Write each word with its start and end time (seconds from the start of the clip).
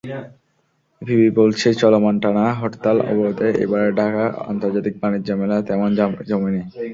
EPB 1.01 1.27
বলছে, 1.39 1.67
চলমান 1.73 2.15
টানা 2.23 2.45
হরতাল-অবরোধে 2.59 3.47
এবারের 3.63 3.91
ঢাকা 3.95 4.23
আন্তর্জাতিক 4.49 4.95
বাণিজ্য 5.01 5.29
মেলা 5.39 5.57
তেমন 5.67 5.89
জমেনি। 6.29 6.61